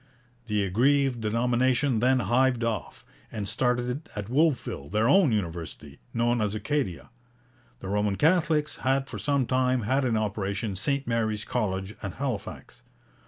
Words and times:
The 0.47 0.63
aggrieved 0.63 1.21
denomination 1.21 1.99
then 1.99 2.21
hived 2.21 2.63
off, 2.63 3.05
and 3.31 3.47
started 3.47 4.09
at 4.15 4.29
Wolfville 4.31 4.89
their 4.89 5.07
own 5.07 5.31
university, 5.31 5.99
known 6.11 6.41
as 6.41 6.55
Acadia. 6.55 7.11
The 7.81 7.87
Roman 7.87 8.15
Catholics 8.15 8.77
had 8.77 9.07
for 9.07 9.19
some 9.19 9.45
time 9.45 9.81
had 9.83 10.03
in 10.03 10.17
operation 10.17 10.75
St 10.75 11.05
Mary's 11.05 11.45
College 11.45 11.95
at 12.01 12.13
Halifax. 12.13 12.81